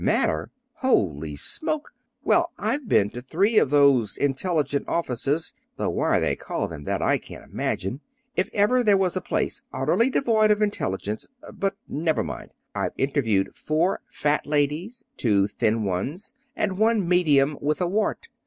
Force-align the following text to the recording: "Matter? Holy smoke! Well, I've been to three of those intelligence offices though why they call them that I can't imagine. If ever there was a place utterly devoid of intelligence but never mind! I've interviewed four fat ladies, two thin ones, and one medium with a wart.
"Matter? 0.03 0.49
Holy 0.77 1.35
smoke! 1.35 1.93
Well, 2.23 2.51
I've 2.57 2.89
been 2.89 3.11
to 3.11 3.21
three 3.21 3.59
of 3.59 3.69
those 3.69 4.17
intelligence 4.17 4.85
offices 4.87 5.53
though 5.77 5.91
why 5.91 6.17
they 6.19 6.35
call 6.35 6.67
them 6.67 6.85
that 6.85 7.03
I 7.03 7.19
can't 7.19 7.45
imagine. 7.51 8.01
If 8.35 8.49
ever 8.51 8.81
there 8.83 8.97
was 8.97 9.15
a 9.15 9.21
place 9.21 9.61
utterly 9.71 10.09
devoid 10.09 10.49
of 10.49 10.59
intelligence 10.59 11.27
but 11.53 11.75
never 11.87 12.23
mind! 12.23 12.55
I've 12.73 12.93
interviewed 12.97 13.53
four 13.53 14.01
fat 14.07 14.47
ladies, 14.47 15.05
two 15.17 15.45
thin 15.45 15.83
ones, 15.83 16.33
and 16.55 16.79
one 16.79 17.07
medium 17.07 17.59
with 17.61 17.79
a 17.79 17.85
wart. 17.87 18.27